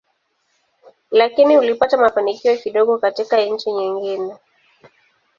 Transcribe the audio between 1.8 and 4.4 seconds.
mafanikio kidogo katika nchi nyingine.